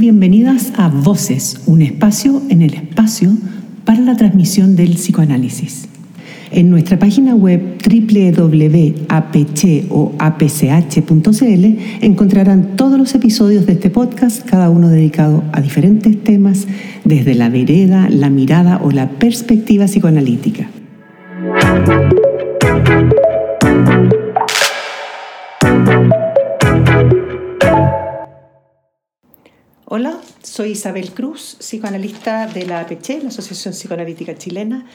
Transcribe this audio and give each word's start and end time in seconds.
Bienvenidas 0.00 0.72
a 0.78 0.88
Voces, 0.88 1.60
un 1.66 1.82
espacio 1.82 2.40
en 2.48 2.62
el 2.62 2.72
espacio 2.72 3.32
para 3.84 4.00
la 4.00 4.16
transmisión 4.16 4.74
del 4.74 4.94
psicoanálisis. 4.94 5.88
En 6.50 6.70
nuestra 6.70 6.98
página 6.98 7.34
web 7.34 7.76
www.apch.cl 7.84 8.96
encontrarán 12.00 12.76
todos 12.76 12.98
los 12.98 13.14
episodios 13.14 13.66
de 13.66 13.74
este 13.74 13.90
podcast, 13.90 14.48
cada 14.48 14.70
uno 14.70 14.88
dedicado 14.88 15.44
a 15.52 15.60
diferentes 15.60 16.24
temas 16.24 16.66
desde 17.04 17.34
la 17.34 17.50
vereda, 17.50 18.08
la 18.08 18.30
mirada 18.30 18.80
o 18.82 18.90
la 18.92 19.10
perspectiva 19.10 19.84
psicoanalítica. 19.84 20.70
Hola, 29.92 30.20
soy 30.44 30.70
Isabel 30.70 31.10
Cruz, 31.10 31.56
psicoanalista 31.58 32.46
de 32.46 32.64
la 32.64 32.78
APC, 32.78 33.24
la 33.24 33.30
Asociación 33.30 33.74
Psicoanalítica 33.74 34.36
Chilena, 34.36 34.86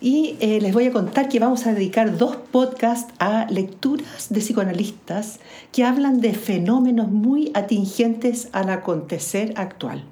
y 0.00 0.34
eh, 0.40 0.60
les 0.60 0.74
voy 0.74 0.86
a 0.86 0.92
contar 0.92 1.28
que 1.28 1.38
vamos 1.38 1.68
a 1.68 1.72
dedicar 1.72 2.18
dos 2.18 2.34
podcasts 2.50 3.14
a 3.20 3.46
lecturas 3.48 4.26
de 4.28 4.40
psicoanalistas 4.40 5.38
que 5.70 5.84
hablan 5.84 6.20
de 6.20 6.34
fenómenos 6.34 7.12
muy 7.12 7.52
atingentes 7.54 8.48
al 8.50 8.70
acontecer 8.70 9.52
actual. 9.54 10.02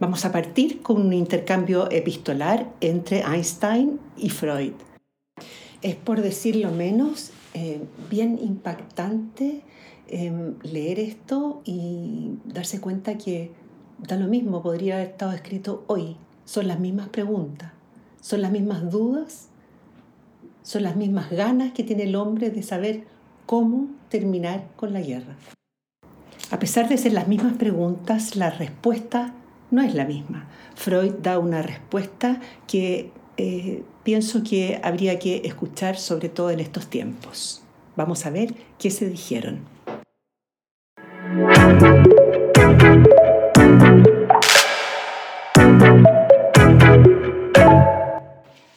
Vamos 0.00 0.24
a 0.24 0.32
partir 0.32 0.82
con 0.82 1.00
un 1.00 1.12
intercambio 1.12 1.88
epistolar 1.92 2.68
entre 2.80 3.20
Einstein 3.20 4.00
y 4.16 4.30
Freud. 4.30 4.72
Es 5.80 5.94
por 5.94 6.22
decirlo 6.22 6.72
menos 6.72 7.30
eh, 7.52 7.80
bien 8.10 8.36
impactante 8.42 9.62
Em, 10.08 10.54
leer 10.62 10.98
esto 10.98 11.62
y 11.64 12.32
darse 12.44 12.80
cuenta 12.80 13.16
que 13.16 13.52
da 13.98 14.16
lo 14.16 14.26
mismo, 14.28 14.62
podría 14.62 14.96
haber 14.96 15.08
estado 15.08 15.32
escrito 15.32 15.84
hoy. 15.86 16.16
Son 16.44 16.68
las 16.68 16.78
mismas 16.78 17.08
preguntas, 17.08 17.72
son 18.20 18.42
las 18.42 18.52
mismas 18.52 18.90
dudas, 18.90 19.48
son 20.62 20.82
las 20.82 20.96
mismas 20.96 21.30
ganas 21.30 21.72
que 21.72 21.84
tiene 21.84 22.02
el 22.04 22.16
hombre 22.16 22.50
de 22.50 22.62
saber 22.62 23.04
cómo 23.46 23.88
terminar 24.10 24.68
con 24.76 24.92
la 24.92 25.00
guerra. 25.00 25.36
A 26.50 26.58
pesar 26.58 26.88
de 26.88 26.98
ser 26.98 27.12
las 27.12 27.28
mismas 27.28 27.56
preguntas, 27.56 28.36
la 28.36 28.50
respuesta 28.50 29.34
no 29.70 29.82
es 29.82 29.94
la 29.94 30.04
misma. 30.04 30.48
Freud 30.74 31.14
da 31.22 31.38
una 31.38 31.62
respuesta 31.62 32.40
que 32.66 33.10
eh, 33.38 33.82
pienso 34.02 34.42
que 34.42 34.80
habría 34.84 35.18
que 35.18 35.42
escuchar 35.44 35.96
sobre 35.96 36.28
todo 36.28 36.50
en 36.50 36.60
estos 36.60 36.88
tiempos. 36.88 37.62
Vamos 37.96 38.26
a 38.26 38.30
ver 38.30 38.54
qué 38.78 38.90
se 38.90 39.08
dijeron. 39.08 39.73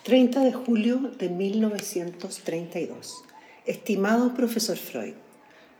30 0.04 0.40
de 0.40 0.54
julio 0.54 1.12
de 1.20 1.30
1932. 1.30 3.24
Estimado 3.66 4.34
profesor 4.34 4.78
Freud, 4.78 5.14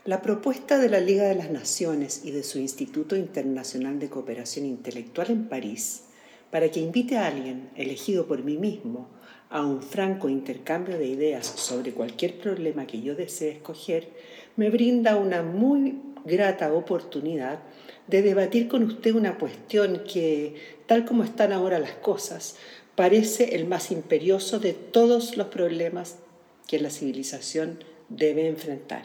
la 0.04 0.22
propuesta 0.22 0.78
de 0.78 0.88
la 0.88 1.00
Liga 1.00 1.24
de 1.24 1.34
las 1.34 1.50
Naciones 1.50 2.22
y 2.24 2.30
de 2.30 2.42
su 2.42 2.58
Instituto 2.58 3.16
Internacional 3.16 3.98
de 3.98 4.08
Cooperación 4.08 4.66
Intelectual 4.66 5.30
en 5.30 5.48
París 5.48 6.04
para 6.50 6.70
que 6.70 6.80
invite 6.80 7.16
a 7.16 7.26
alguien, 7.26 7.70
elegido 7.74 8.26
por 8.26 8.44
mí 8.44 8.56
mismo, 8.56 9.08
a 9.50 9.64
un 9.64 9.82
franco 9.82 10.28
intercambio 10.28 10.98
de 10.98 11.06
ideas 11.06 11.46
sobre 11.46 11.92
cualquier 11.92 12.38
problema 12.38 12.86
que 12.86 13.00
yo 13.00 13.14
desee 13.14 13.50
escoger, 13.50 14.08
me 14.56 14.70
brinda 14.70 15.16
una 15.16 15.42
muy 15.42 15.98
grata 16.28 16.72
oportunidad 16.72 17.58
de 18.06 18.22
debatir 18.22 18.68
con 18.68 18.84
usted 18.84 19.14
una 19.14 19.38
cuestión 19.38 20.02
que, 20.04 20.54
tal 20.86 21.04
como 21.04 21.24
están 21.24 21.52
ahora 21.52 21.78
las 21.78 21.94
cosas, 21.94 22.56
parece 22.94 23.54
el 23.56 23.66
más 23.66 23.90
imperioso 23.90 24.58
de 24.58 24.72
todos 24.72 25.36
los 25.36 25.48
problemas 25.48 26.18
que 26.66 26.78
la 26.78 26.90
civilización 26.90 27.82
debe 28.08 28.46
enfrentar. 28.46 29.02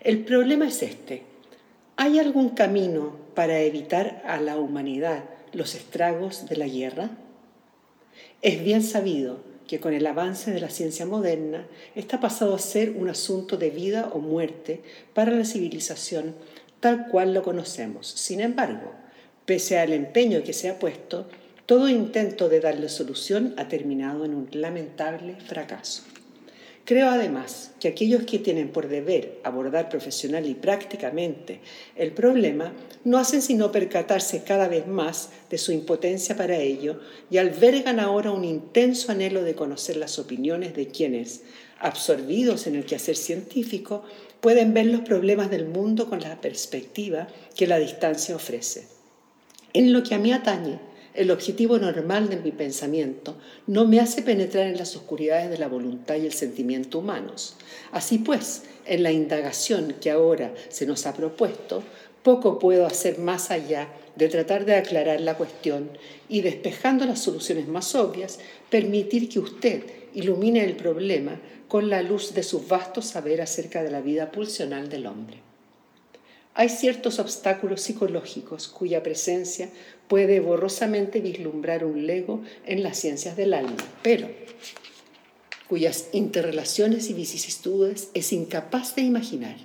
El 0.00 0.24
problema 0.24 0.68
es 0.68 0.82
este. 0.82 1.22
¿Hay 1.96 2.18
algún 2.18 2.50
camino 2.50 3.16
para 3.34 3.60
evitar 3.60 4.22
a 4.26 4.40
la 4.40 4.56
humanidad 4.56 5.24
los 5.52 5.74
estragos 5.74 6.46
de 6.48 6.56
la 6.56 6.66
guerra? 6.66 7.10
Es 8.42 8.62
bien 8.62 8.82
sabido 8.82 9.53
que 9.66 9.80
con 9.80 9.94
el 9.94 10.06
avance 10.06 10.50
de 10.50 10.60
la 10.60 10.70
ciencia 10.70 11.06
moderna 11.06 11.66
está 11.94 12.20
pasado 12.20 12.54
a 12.54 12.58
ser 12.58 12.90
un 12.90 13.08
asunto 13.08 13.56
de 13.56 13.70
vida 13.70 14.10
o 14.12 14.18
muerte 14.18 14.82
para 15.14 15.32
la 15.32 15.44
civilización 15.44 16.34
tal 16.80 17.08
cual 17.08 17.32
lo 17.32 17.42
conocemos. 17.42 18.06
Sin 18.06 18.40
embargo, 18.40 18.92
pese 19.46 19.78
al 19.78 19.92
empeño 19.92 20.42
que 20.42 20.52
se 20.52 20.68
ha 20.68 20.78
puesto, 20.78 21.26
todo 21.66 21.88
intento 21.88 22.50
de 22.50 22.60
darle 22.60 22.90
solución 22.90 23.54
ha 23.56 23.68
terminado 23.68 24.26
en 24.26 24.34
un 24.34 24.48
lamentable 24.52 25.36
fracaso. 25.36 26.02
Creo 26.84 27.08
además 27.08 27.70
que 27.80 27.88
aquellos 27.88 28.24
que 28.24 28.38
tienen 28.38 28.68
por 28.68 28.88
deber 28.88 29.40
abordar 29.42 29.88
profesional 29.88 30.46
y 30.46 30.54
prácticamente 30.54 31.60
el 31.96 32.12
problema 32.12 32.74
no 33.04 33.16
hacen 33.16 33.40
sino 33.40 33.72
percatarse 33.72 34.44
cada 34.44 34.68
vez 34.68 34.86
más 34.86 35.30
de 35.48 35.56
su 35.56 35.72
impotencia 35.72 36.36
para 36.36 36.58
ello 36.58 37.00
y 37.30 37.38
albergan 37.38 38.00
ahora 38.00 38.32
un 38.32 38.44
intenso 38.44 39.12
anhelo 39.12 39.42
de 39.42 39.54
conocer 39.54 39.96
las 39.96 40.18
opiniones 40.18 40.74
de 40.74 40.88
quienes, 40.88 41.44
absorbidos 41.78 42.66
en 42.66 42.74
el 42.74 42.84
quehacer 42.84 43.16
científico, 43.16 44.04
pueden 44.42 44.74
ver 44.74 44.84
los 44.86 45.00
problemas 45.00 45.50
del 45.50 45.66
mundo 45.66 46.10
con 46.10 46.20
la 46.20 46.38
perspectiva 46.42 47.28
que 47.56 47.66
la 47.66 47.78
distancia 47.78 48.36
ofrece. 48.36 48.88
En 49.72 49.94
lo 49.94 50.02
que 50.02 50.14
a 50.14 50.18
mí 50.18 50.32
atañe, 50.32 50.78
el 51.14 51.30
objetivo 51.30 51.78
normal 51.78 52.28
de 52.28 52.36
mi 52.36 52.50
pensamiento 52.50 53.36
no 53.66 53.86
me 53.86 54.00
hace 54.00 54.22
penetrar 54.22 54.66
en 54.66 54.76
las 54.76 54.96
oscuridades 54.96 55.48
de 55.48 55.58
la 55.58 55.68
voluntad 55.68 56.16
y 56.16 56.26
el 56.26 56.32
sentimiento 56.32 56.98
humanos. 56.98 57.56
Así 57.92 58.18
pues, 58.18 58.64
en 58.84 59.02
la 59.02 59.12
indagación 59.12 59.94
que 60.00 60.10
ahora 60.10 60.52
se 60.68 60.86
nos 60.86 61.06
ha 61.06 61.14
propuesto, 61.14 61.82
poco 62.22 62.58
puedo 62.58 62.86
hacer 62.86 63.18
más 63.18 63.50
allá 63.50 63.88
de 64.16 64.28
tratar 64.28 64.64
de 64.64 64.74
aclarar 64.74 65.20
la 65.20 65.36
cuestión 65.36 65.90
y, 66.28 66.40
despejando 66.40 67.04
las 67.04 67.20
soluciones 67.20 67.68
más 67.68 67.94
obvias, 67.94 68.40
permitir 68.70 69.28
que 69.28 69.38
usted 69.38 69.82
ilumine 70.14 70.64
el 70.64 70.76
problema 70.76 71.40
con 71.68 71.90
la 71.90 72.02
luz 72.02 72.34
de 72.34 72.42
su 72.42 72.60
vasto 72.66 73.02
saber 73.02 73.40
acerca 73.40 73.82
de 73.82 73.90
la 73.90 74.00
vida 74.00 74.30
pulsional 74.30 74.88
del 74.88 75.06
hombre. 75.06 75.53
Hay 76.56 76.68
ciertos 76.68 77.18
obstáculos 77.18 77.82
psicológicos 77.82 78.68
cuya 78.68 79.02
presencia 79.02 79.70
puede 80.06 80.38
borrosamente 80.38 81.20
vislumbrar 81.20 81.84
un 81.84 82.06
lego 82.06 82.42
en 82.64 82.84
las 82.84 82.96
ciencias 82.96 83.36
del 83.36 83.54
alma, 83.54 83.76
pero 84.02 84.28
cuyas 85.68 86.10
interrelaciones 86.12 87.10
y 87.10 87.14
vicisitudes 87.14 88.10
es 88.14 88.32
incapaz 88.32 88.94
de 88.94 89.02
imaginar. 89.02 89.56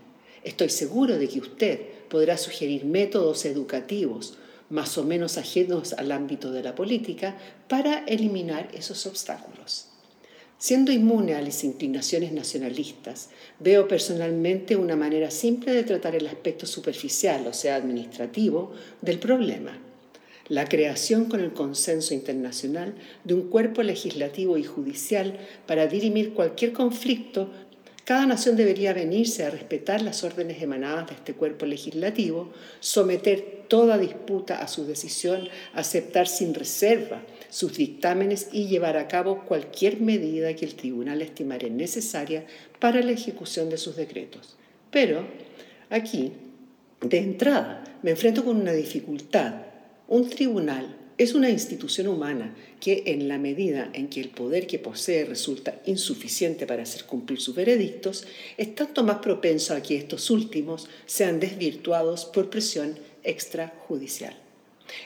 Estoy 0.44 0.70
seguro 0.70 1.20
de 1.20 1.28
que 1.28 1.40
usted 1.40 1.80
podrá 2.10 2.38
sugerir 2.38 2.86
métodos 2.86 3.46
educativos 3.46 4.40
más 4.72 4.98
o 4.98 5.04
menos 5.04 5.38
ajenos 5.38 5.94
al 5.94 6.12
ámbito 6.12 6.52
de 6.52 6.64
la 6.64 6.74
política 6.74 7.38
para 7.68 8.04
eliminar 8.06 8.68
esos 8.74 9.06
obstáculos. 9.06 9.89
Siendo 10.62 10.92
inmune 10.92 11.36
a 11.36 11.42
las 11.42 11.64
inclinaciones 11.64 12.34
nacionalistas, 12.34 13.30
veo 13.62 13.88
personalmente 13.88 14.76
una 14.76 14.98
manera 14.98 15.32
simple 15.32 15.72
de 15.72 15.86
tratar 15.86 16.18
el 16.18 16.28
aspecto 16.28 16.66
superficial, 16.66 17.48
o 17.48 17.54
sea, 17.54 17.76
administrativo, 17.76 18.74
del 19.02 19.20
problema. 19.20 19.80
La 20.50 20.66
creación 20.66 21.26
con 21.26 21.40
el 21.40 21.54
consenso 21.54 22.14
internacional 22.14 22.94
de 23.24 23.36
un 23.36 23.50
cuerpo 23.50 23.84
legislativo 23.84 24.58
y 24.58 24.66
judicial 24.66 25.38
para 25.66 25.88
dirimir 25.88 26.34
cualquier 26.34 26.74
conflicto 26.74 27.50
cada 28.10 28.26
nación 28.26 28.56
debería 28.56 28.92
venirse 28.92 29.46
a 29.46 29.52
respetar 29.52 30.02
las 30.02 30.24
órdenes 30.24 30.64
emanadas 30.64 31.10
de 31.10 31.14
este 31.14 31.36
cuerpo 31.36 31.68
legislativo, 31.68 32.52
someter 32.80 33.66
toda 33.68 34.00
disputa 34.00 34.64
a 34.64 34.68
su 34.68 34.88
decisión, 34.88 35.48
aceptar 35.76 36.28
sin 36.28 36.56
reserva 36.56 37.22
sus 37.52 37.78
dictámenes 37.78 38.50
y 38.52 38.66
llevar 38.66 38.98
a 38.98 39.08
cabo 39.08 39.46
cualquier 39.46 40.02
medida 40.02 40.56
que 40.56 40.66
el 40.66 40.74
tribunal 40.74 41.22
estimare 41.22 41.70
necesaria 41.70 42.48
para 42.80 43.04
la 43.04 43.12
ejecución 43.12 43.70
de 43.70 43.78
sus 43.78 43.96
decretos. 43.96 44.58
Pero 44.90 45.28
aquí, 45.92 46.32
de 47.02 47.20
entrada, 47.20 47.84
me 48.02 48.10
enfrento 48.10 48.44
con 48.44 48.58
una 48.58 48.74
dificultad. 48.74 49.54
Un 50.08 50.28
tribunal 50.32 50.98
es 51.20 51.36
una 51.36 51.50
institución 51.50 52.08
humana 52.08 52.56
que 52.80 53.04
en 53.08 53.28
la 53.28 53.38
medida 53.38 53.90
en 53.94 54.08
que 54.08 54.22
el 54.22 54.30
poder 54.30 54.68
que 54.68 54.80
posee 54.80 55.26
resulta 55.26 55.82
insuficiente 55.86 56.66
para 56.66 56.84
hacer 56.84 57.04
cumplir 57.04 57.42
sus 57.42 57.54
veredictos, 57.54 58.26
es 58.56 58.74
tanto 58.74 59.04
más 59.04 59.18
propenso 59.18 59.74
a 59.74 59.84
que 59.84 59.98
estos 59.98 60.30
últimos 60.30 60.88
sean 61.06 61.42
desvirtuados 61.42 62.24
por 62.24 62.50
presión 62.50 62.98
extrajudicial. 63.22 64.34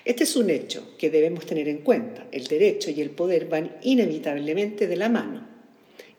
Este 0.05 0.25
es 0.25 0.35
un 0.35 0.51
hecho 0.51 0.95
que 0.99 1.09
debemos 1.09 1.47
tener 1.47 1.67
en 1.67 1.79
cuenta. 1.79 2.27
El 2.31 2.45
derecho 2.45 2.91
y 2.91 3.01
el 3.01 3.09
poder 3.09 3.47
van 3.47 3.75
inevitablemente 3.81 4.85
de 4.87 4.95
la 4.95 5.09
mano 5.09 5.52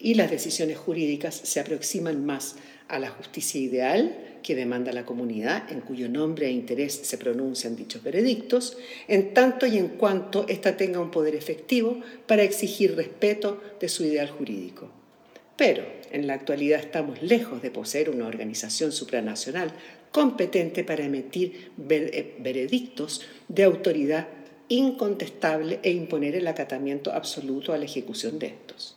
y 0.04 0.16
las 0.16 0.30
decisiones 0.30 0.76
jurídicas 0.76 1.34
se 1.34 1.60
aproximan 1.60 2.26
más 2.26 2.56
a 2.88 2.98
la 2.98 3.08
justicia 3.08 3.58
ideal 3.58 4.38
que 4.42 4.54
demanda 4.54 4.92
la 4.92 5.06
comunidad 5.06 5.72
en 5.72 5.80
cuyo 5.80 6.10
nombre 6.10 6.46
e 6.46 6.50
interés 6.50 6.92
se 6.92 7.16
pronuncian 7.16 7.74
dichos 7.74 8.02
veredictos, 8.02 8.76
en 9.08 9.32
tanto 9.32 9.64
y 9.66 9.78
en 9.78 9.88
cuanto 9.88 10.46
ésta 10.46 10.76
tenga 10.76 11.00
un 11.00 11.10
poder 11.10 11.34
efectivo 11.34 12.02
para 12.26 12.42
exigir 12.42 12.94
respeto 12.94 13.62
de 13.80 13.88
su 13.88 14.04
ideal 14.04 14.28
jurídico. 14.28 14.90
Pero 15.56 15.86
en 16.12 16.26
la 16.26 16.34
actualidad 16.34 16.80
estamos 16.80 17.22
lejos 17.22 17.62
de 17.62 17.70
poseer 17.70 18.10
una 18.10 18.26
organización 18.26 18.92
supranacional 18.92 19.72
competente 20.12 20.84
para 20.84 21.06
emitir 21.06 21.72
eh, 21.88 22.34
veredictos 22.40 23.22
de 23.48 23.62
autoridad 23.62 24.28
incontestable 24.68 25.80
e 25.82 25.92
imponer 25.92 26.36
el 26.36 26.46
acatamiento 26.46 27.10
absoluto 27.10 27.72
a 27.72 27.78
la 27.78 27.86
ejecución 27.86 28.38
de 28.38 28.48
estos. 28.48 28.96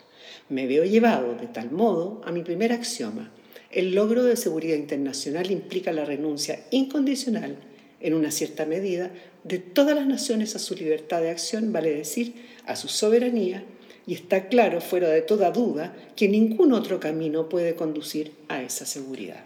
Me 0.50 0.66
veo 0.66 0.86
llevado 0.86 1.36
de 1.36 1.48
tal 1.48 1.72
modo 1.72 2.22
a 2.24 2.32
mi 2.32 2.42
primer 2.44 2.72
axioma. 2.72 3.32
El 3.70 3.96
logro 3.96 4.24
de 4.24 4.38
seguridad 4.38 4.78
internacional 4.78 5.52
implica 5.52 5.92
la 5.92 6.06
renuncia 6.06 6.64
incondicional, 6.72 7.58
en 8.00 8.14
una 8.14 8.32
cierta 8.32 8.66
medida, 8.66 9.12
de 9.44 9.60
todas 9.60 9.96
las 9.96 10.08
naciones 10.08 10.56
a 10.56 10.60
su 10.60 10.76
libertad 10.76 11.22
de 11.22 11.32
acción, 11.32 11.74
vale 11.74 11.94
decir, 11.94 12.36
a 12.66 12.76
su 12.76 12.88
soberanía, 12.88 13.66
y 14.06 14.14
está 14.14 14.48
claro, 14.48 14.80
fuera 14.80 15.10
de 15.10 15.22
toda 15.22 15.52
duda, 15.52 15.94
que 16.16 16.30
ningún 16.30 16.72
otro 16.72 17.00
camino 17.00 17.50
puede 17.50 17.76
conducir 17.76 18.32
a 18.48 18.62
esa 18.62 18.86
seguridad. 18.86 19.44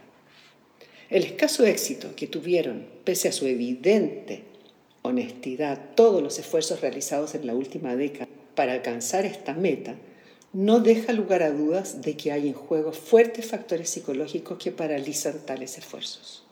El 1.09 1.23
escaso 1.23 1.65
éxito 1.65 2.15
que 2.15 2.27
tuvieron, 2.27 2.85
pese 3.03 3.27
a 3.27 3.31
su 3.31 3.47
evidente 3.47 4.43
honestidad, 5.01 5.95
todos 5.95 6.21
los 6.21 6.37
esfuerzos 6.37 6.81
realizados 6.81 7.33
en 7.33 7.47
la 7.47 7.55
última 7.55 7.95
década 7.95 8.29
para 8.53 8.73
alcanzar 8.73 9.25
esta 9.25 9.55
meta, 9.55 9.95
no 10.53 10.81
deja 10.81 11.13
lugar 11.13 11.43
a 11.43 11.51
dudas 11.51 12.01
de 12.01 12.17
que 12.17 12.31
hay 12.31 12.49
en 12.49 12.53
juego 12.53 12.91
fuertes 12.91 13.45
factores 13.45 13.89
psicológicos 13.89 14.57
que 14.57 14.71
paralizan 14.71 15.45
tales 15.45 15.77
esfuerzos. 15.77 16.43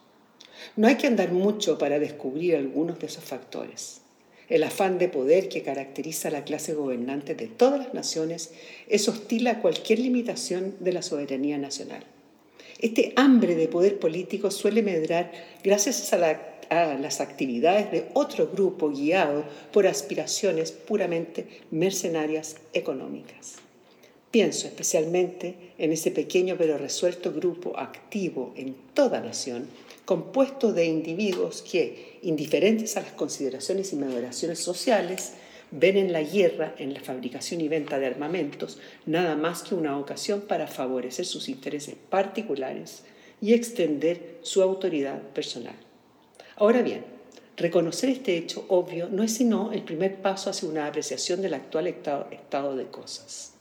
No 0.77 0.87
hay 0.87 0.95
que 0.95 1.07
andar 1.07 1.33
mucho 1.33 1.77
para 1.77 1.99
descubrir 1.99 2.55
algunos 2.55 2.99
de 2.99 3.07
esos 3.07 3.23
factores. 3.23 4.01
El 4.47 4.63
afán 4.63 4.97
de 4.97 5.09
poder 5.09 5.49
que 5.49 5.63
caracteriza 5.63 6.29
a 6.29 6.31
la 6.31 6.43
clase 6.43 6.73
gobernante 6.73 7.35
de 7.35 7.47
todas 7.47 7.79
las 7.79 7.93
naciones 7.93 8.51
es 8.87 9.07
hostil 9.09 9.47
a 9.47 9.61
cualquier 9.61 9.99
limitación 9.99 10.75
de 10.79 10.93
la 10.93 11.01
soberanía 11.01 11.57
nacional. 11.57 12.03
Este 12.79 13.11
hambre 13.17 13.55
de 13.55 13.67
poder 13.67 13.99
político 13.99 14.49
suele 14.49 14.81
medrar 14.81 15.31
gracias 15.63 16.13
a, 16.13 16.17
las 16.97 17.19
actividades 17.19 17.91
de 17.91 18.07
otro 18.13 18.47
grupo 18.47 18.89
guiado 18.89 19.43
por 19.73 19.85
aspiraciones 19.85 20.71
puramente 20.71 21.47
mercenarias 21.69 22.55
económicas. 22.73 23.57
Pienso 24.31 24.67
especialmente 24.67 25.73
en 25.79 25.91
ese 25.91 26.11
pequeño 26.11 26.55
pero 26.55 26.77
resuelto 26.77 27.33
grupo 27.33 27.79
activo 27.79 28.53
en 28.55 28.75
toda 28.93 29.21
nación, 29.21 29.67
compuesto 30.05 30.71
de 30.71 30.85
individuos 30.85 31.63
que, 31.63 32.19
indiferentes 32.21 32.95
a 32.95 33.01
las 33.01 33.13
consideraciones 33.13 33.91
y 33.91 33.95
moderaciones 33.95 34.59
sociales, 34.59 35.33
ven 35.71 35.97
en 35.97 36.13
la 36.13 36.21
guerra, 36.21 36.75
en 36.77 36.93
la 36.93 36.99
fabricación 36.99 37.61
y 37.61 37.67
venta 37.67 37.97
de 37.97 38.05
armamentos, 38.05 38.79
nada 39.07 39.35
más 39.35 39.63
que 39.63 39.73
una 39.73 39.97
ocasión 39.97 40.41
para 40.41 40.67
favorecer 40.67 41.25
sus 41.25 41.49
intereses 41.49 41.95
particulares 42.09 43.03
y 43.41 43.53
extender 43.53 44.37
su 44.41 44.61
autoridad 44.61 45.21
personal. 45.29 45.75
Ahora 46.55 46.83
bien, 46.83 47.03
reconocer 47.57 48.09
este 48.09 48.37
hecho 48.37 48.65
obvio 48.67 49.09
no 49.09 49.23
es 49.23 49.33
sino 49.33 49.71
el 49.71 49.81
primer 49.81 50.21
paso 50.21 50.51
hacia 50.51 50.69
una 50.69 50.85
apreciación 50.85 51.41
del 51.41 51.55
actual 51.55 51.87
estado 51.87 52.75
de 52.75 52.85
cosas. 52.85 53.53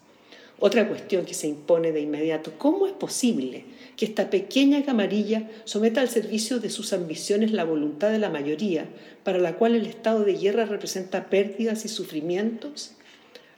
Otra 0.60 0.88
cuestión 0.88 1.24
que 1.24 1.34
se 1.34 1.46
impone 1.46 1.92
de 1.92 2.00
inmediato, 2.00 2.52
¿cómo 2.58 2.88
es 2.88 2.92
posible 2.92 3.64
que 3.96 4.04
esta 4.04 4.28
pequeña 4.28 4.84
camarilla 4.84 5.48
someta 5.64 6.00
al 6.00 6.08
servicio 6.08 6.58
de 6.58 6.68
sus 6.68 6.92
ambiciones 6.92 7.52
la 7.52 7.62
voluntad 7.62 8.10
de 8.10 8.18
la 8.18 8.28
mayoría, 8.28 8.86
para 9.22 9.38
la 9.38 9.54
cual 9.54 9.76
el 9.76 9.86
estado 9.86 10.24
de 10.24 10.34
guerra 10.34 10.64
representa 10.64 11.30
pérdidas 11.30 11.84
y 11.84 11.88
sufrimientos? 11.88 12.92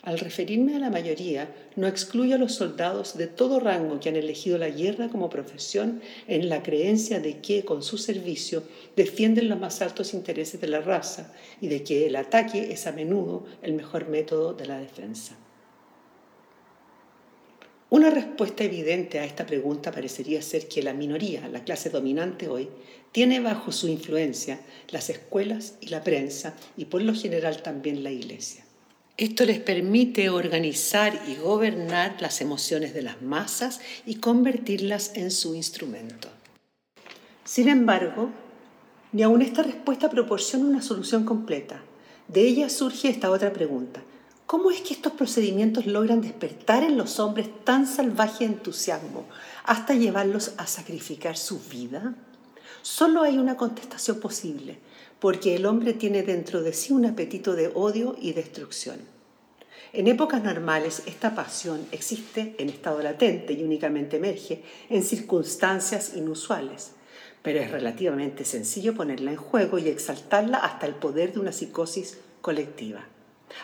Al 0.02 0.18
referirme 0.18 0.76
a 0.76 0.78
la 0.78 0.90
mayoría, 0.90 1.48
no 1.74 1.86
excluyo 1.86 2.34
a 2.34 2.38
los 2.38 2.54
soldados 2.54 3.16
de 3.16 3.26
todo 3.26 3.60
rango 3.60 3.98
que 3.98 4.10
han 4.10 4.16
elegido 4.16 4.58
la 4.58 4.68
guerra 4.68 5.08
como 5.08 5.30
profesión 5.30 6.02
en 6.26 6.50
la 6.50 6.62
creencia 6.62 7.20
de 7.20 7.38
que 7.40 7.64
con 7.64 7.82
su 7.82 7.96
servicio 7.96 8.62
defienden 8.94 9.48
los 9.48 9.58
más 9.58 9.80
altos 9.80 10.12
intereses 10.12 10.60
de 10.60 10.68
la 10.68 10.80
raza 10.80 11.32
y 11.62 11.68
de 11.68 11.82
que 11.82 12.06
el 12.06 12.16
ataque 12.16 12.72
es 12.72 12.86
a 12.86 12.92
menudo 12.92 13.46
el 13.62 13.72
mejor 13.72 14.08
método 14.08 14.52
de 14.52 14.66
la 14.66 14.78
defensa. 14.78 15.36
Una 17.90 18.08
respuesta 18.08 18.62
evidente 18.62 19.18
a 19.18 19.24
esta 19.24 19.44
pregunta 19.44 19.90
parecería 19.90 20.40
ser 20.42 20.68
que 20.68 20.80
la 20.80 20.94
minoría, 20.94 21.48
la 21.48 21.64
clase 21.64 21.90
dominante 21.90 22.48
hoy, 22.48 22.68
tiene 23.10 23.40
bajo 23.40 23.72
su 23.72 23.88
influencia 23.88 24.60
las 24.90 25.10
escuelas 25.10 25.74
y 25.80 25.88
la 25.88 26.04
prensa 26.04 26.54
y 26.76 26.84
por 26.84 27.02
lo 27.02 27.14
general 27.14 27.62
también 27.62 28.04
la 28.04 28.12
iglesia. 28.12 28.64
Esto 29.16 29.44
les 29.44 29.58
permite 29.58 30.30
organizar 30.30 31.20
y 31.26 31.34
gobernar 31.34 32.16
las 32.20 32.40
emociones 32.40 32.94
de 32.94 33.02
las 33.02 33.20
masas 33.22 33.80
y 34.06 34.14
convertirlas 34.14 35.16
en 35.16 35.32
su 35.32 35.56
instrumento. 35.56 36.28
Sin 37.44 37.68
embargo, 37.68 38.30
ni 39.10 39.24
aun 39.24 39.42
esta 39.42 39.64
respuesta 39.64 40.08
proporciona 40.08 40.64
una 40.64 40.80
solución 40.80 41.24
completa. 41.24 41.82
De 42.28 42.42
ella 42.42 42.68
surge 42.68 43.08
esta 43.08 43.32
otra 43.32 43.52
pregunta. 43.52 44.00
¿Cómo 44.50 44.72
es 44.72 44.80
que 44.80 44.94
estos 44.94 45.12
procedimientos 45.12 45.86
logran 45.86 46.20
despertar 46.22 46.82
en 46.82 46.98
los 46.98 47.20
hombres 47.20 47.48
tan 47.62 47.86
salvaje 47.86 48.44
entusiasmo 48.44 49.28
hasta 49.62 49.94
llevarlos 49.94 50.54
a 50.56 50.66
sacrificar 50.66 51.36
su 51.36 51.60
vida? 51.70 52.16
Solo 52.82 53.22
hay 53.22 53.38
una 53.38 53.56
contestación 53.56 54.18
posible, 54.18 54.80
porque 55.20 55.54
el 55.54 55.66
hombre 55.66 55.92
tiene 55.92 56.24
dentro 56.24 56.62
de 56.62 56.72
sí 56.72 56.92
un 56.92 57.06
apetito 57.06 57.54
de 57.54 57.70
odio 57.72 58.16
y 58.20 58.32
destrucción. 58.32 58.96
En 59.92 60.08
épocas 60.08 60.42
normales 60.42 61.04
esta 61.06 61.36
pasión 61.36 61.86
existe 61.92 62.56
en 62.58 62.70
estado 62.70 63.00
latente 63.04 63.52
y 63.52 63.62
únicamente 63.62 64.16
emerge 64.16 64.64
en 64.88 65.04
circunstancias 65.04 66.16
inusuales, 66.16 66.90
pero 67.42 67.60
es 67.60 67.70
relativamente 67.70 68.44
sencillo 68.44 68.96
ponerla 68.96 69.30
en 69.30 69.36
juego 69.36 69.78
y 69.78 69.86
exaltarla 69.86 70.58
hasta 70.58 70.86
el 70.86 70.96
poder 70.96 71.34
de 71.34 71.38
una 71.38 71.52
psicosis 71.52 72.18
colectiva. 72.40 73.06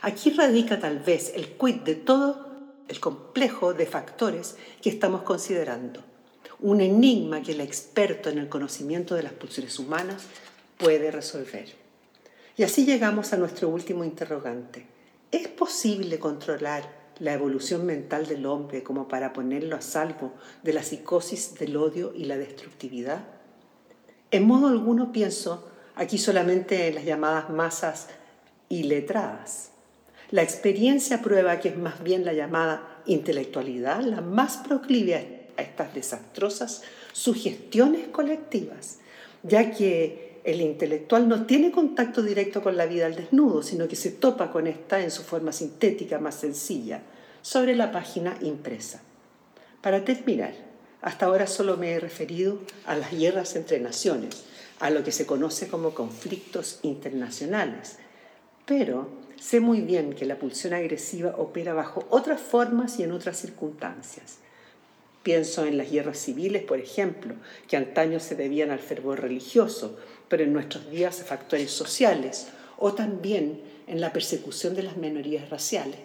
Aquí 0.03 0.31
radica 0.31 0.79
tal 0.79 0.99
vez 0.99 1.33
el 1.35 1.57
quid 1.57 1.83
de 1.83 1.95
todo 1.95 2.47
el 2.89 3.01
complejo 3.01 3.75
de 3.75 3.87
factores 3.87 4.57
que 4.83 4.91
estamos 4.91 5.23
considerando. 5.23 6.03
Un 6.61 6.81
enigma 6.81 7.43
que 7.43 7.53
el 7.53 7.61
experto 7.61 8.31
en 8.31 8.39
el 8.39 8.49
conocimiento 8.49 9.15
de 9.15 9.23
las 9.23 9.33
pulsiones 9.33 9.79
humanas 9.79 10.25
puede 10.79 11.11
resolver. 11.11 11.75
Y 12.57 12.63
así 12.63 12.87
llegamos 12.87 13.33
a 13.33 13.37
nuestro 13.37 13.69
último 13.69 14.05
interrogante. 14.05 14.87
¿Es 15.31 15.49
posible 15.49 16.19
controlar 16.19 17.07
la 17.19 17.33
evolución 17.33 17.85
mental 17.85 18.27
del 18.27 18.47
hombre 18.47 18.83
como 18.83 19.09
para 19.09 19.33
ponerlo 19.33 19.77
a 19.77 19.81
salvo 19.81 20.33
de 20.63 20.73
la 20.73 20.83
psicosis 20.83 21.55
del 21.55 21.77
odio 21.77 22.13
y 22.15 22.25
la 22.25 22.39
destructividad? 22.39 23.25
En 24.31 24.47
modo 24.47 24.69
alguno 24.69 25.13
pienso 25.13 25.69
aquí 25.95 26.19
solamente 26.19 26.89
en 26.89 26.95
las 26.95 27.05
llamadas 27.05 27.51
masas 27.51 28.09
iletradas. 28.69 29.71
La 30.31 30.43
experiencia 30.43 31.23
prueba 31.23 31.61
que 31.61 31.69
es 31.69 31.79
más 31.79 32.03
bien 32.03 32.25
la 32.25 32.33
llamada 32.33 33.03
intelectualidad 33.07 34.01
la 34.01 34.21
más 34.21 34.57
proclive 34.57 35.47
a 35.57 35.63
estas 35.63 35.95
desastrosas 35.95 36.83
sugestiones 37.13 38.09
colectivas, 38.09 38.99
ya 39.43 39.71
que 39.71 40.41
el 40.45 40.61
intelectual 40.61 41.29
no 41.29 41.47
tiene 41.47 41.71
contacto 41.71 42.23
directo 42.23 42.63
con 42.63 42.77
la 42.77 42.87
vida 42.87 43.07
al 43.07 43.17
desnudo, 43.17 43.63
sino 43.63 43.89
que 43.89 43.97
se 43.97 44.11
topa 44.11 44.51
con 44.51 44.67
esta 44.67 45.01
en 45.01 45.11
su 45.11 45.23
forma 45.23 45.53
sintética 45.53 46.19
más 46.19 46.37
sencilla, 46.37 47.03
sobre 47.43 47.77
la 47.77 47.93
página 47.93 48.37
impresa. 48.43 49.03
Para 49.81 50.05
terminar, 50.05 50.55
hasta 51.03 51.27
ahora 51.27 51.47
solo 51.47 51.77
me 51.77 51.93
he 51.93 52.01
referido 52.01 52.59
a 52.87 52.97
las 52.97 53.13
guerras 53.13 53.55
entre 53.57 53.79
naciones, 53.79 54.45
a 54.81 54.91
lo 54.91 55.05
que 55.05 55.13
se 55.13 55.27
conoce 55.27 55.69
como 55.69 55.95
conflictos 55.95 56.81
internacionales, 56.83 57.97
pero 58.67 59.26
sé 59.41 59.61
muy 59.61 59.81
bien 59.81 60.15
que 60.15 60.27
la 60.27 60.39
pulsión 60.39 60.75
agresiva 60.75 61.37
opera 61.37 61.75
bajo 61.75 62.07
otras 62.11 62.41
formas 62.41 62.99
y 62.99 63.03
en 63.03 63.13
otras 63.13 63.39
circunstancias. 63.39 64.39
Pienso 65.23 65.67
en 65.67 65.77
las 65.77 65.91
guerras 65.91 66.19
civiles, 66.19 66.63
por 66.63 66.79
ejemplo, 66.79 67.35
que 67.69 67.77
antaño 67.77 68.21
se 68.21 68.37
debían 68.37 68.71
al 68.71 68.79
fervor 68.79 69.21
religioso, 69.21 69.99
pero 70.29 70.45
en 70.45 70.53
nuestros 70.53 70.91
días 70.91 71.21
a 71.21 71.25
factores 71.25 71.71
sociales, 71.71 72.49
o 72.79 72.95
también 72.95 73.61
en 73.87 74.01
la 74.01 74.13
persecución 74.13 74.75
de 74.75 74.83
las 74.83 74.97
minorías 74.97 75.51
raciales. 75.51 75.99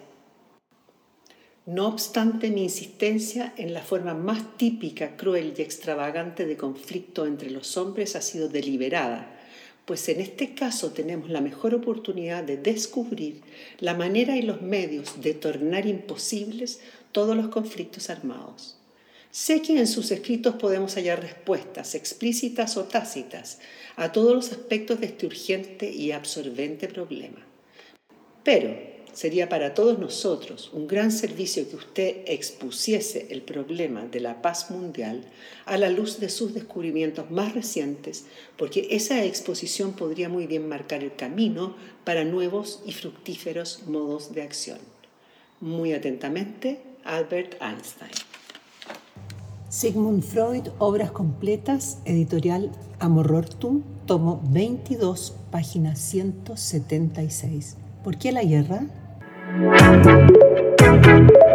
No 1.64 1.86
obstante, 1.86 2.50
mi 2.50 2.64
insistencia 2.64 3.52
en 3.56 3.72
la 3.72 3.82
forma 3.82 4.14
más 4.14 4.56
típica, 4.56 5.16
cruel 5.16 5.54
y 5.56 5.62
extravagante 5.62 6.44
de 6.44 6.56
conflicto 6.56 7.24
entre 7.24 7.50
los 7.50 7.76
hombres 7.76 8.16
ha 8.16 8.22
sido 8.22 8.48
deliberada, 8.48 9.38
pues 9.84 10.08
en 10.08 10.20
este 10.20 10.54
caso 10.54 10.92
tenemos 10.92 11.28
la 11.30 11.40
mejor 11.40 11.74
oportunidad 11.74 12.44
de 12.44 12.56
descubrir 12.56 13.40
la 13.78 13.94
manera 13.94 14.36
y 14.36 14.42
los 14.42 14.62
medios 14.62 15.20
de 15.20 15.34
tornar 15.34 15.86
imposibles 15.86 16.80
todos 17.10 17.36
los 17.36 17.48
conflictos 17.48 18.08
armados. 18.08 18.78
Sé 19.30 19.62
que 19.62 19.78
en 19.78 19.86
sus 19.86 20.10
escritos 20.10 20.56
podemos 20.56 20.94
hallar 20.94 21.22
respuestas 21.22 21.94
explícitas 21.94 22.76
o 22.76 22.84
tácitas 22.84 23.60
a 23.96 24.12
todos 24.12 24.34
los 24.34 24.52
aspectos 24.52 25.00
de 25.00 25.06
este 25.06 25.26
urgente 25.26 25.90
y 25.90 26.12
absorbente 26.12 26.86
problema. 26.86 27.46
Pero 28.44 28.91
sería 29.12 29.48
para 29.48 29.74
todos 29.74 29.98
nosotros 29.98 30.70
un 30.72 30.86
gran 30.86 31.10
servicio 31.10 31.68
que 31.68 31.76
usted 31.76 32.16
expusiese 32.26 33.28
el 33.30 33.42
problema 33.42 34.06
de 34.06 34.20
la 34.20 34.42
paz 34.42 34.70
mundial 34.70 35.24
a 35.66 35.76
la 35.76 35.90
luz 35.90 36.20
de 36.20 36.28
sus 36.28 36.54
descubrimientos 36.54 37.30
más 37.30 37.54
recientes, 37.54 38.24
porque 38.56 38.88
esa 38.90 39.24
exposición 39.24 39.92
podría 39.92 40.28
muy 40.28 40.46
bien 40.46 40.68
marcar 40.68 41.02
el 41.02 41.14
camino 41.14 41.76
para 42.04 42.24
nuevos 42.24 42.82
y 42.86 42.92
fructíferos 42.92 43.82
modos 43.86 44.34
de 44.34 44.42
acción. 44.42 44.78
Muy 45.60 45.92
atentamente, 45.92 46.80
Albert 47.04 47.54
Einstein. 47.60 48.10
Sigmund 49.68 50.22
Freud, 50.22 50.68
Obras 50.78 51.12
Completas, 51.12 51.98
editorial 52.04 52.70
Amorortum, 52.98 53.82
tomo 54.06 54.42
22, 54.50 55.34
página 55.50 55.96
176. 55.96 57.76
¿Por 58.04 58.18
qué 58.18 58.32
la 58.32 58.42
guerra? 58.42 58.86
Thank 59.52 61.06
you. 61.06 61.51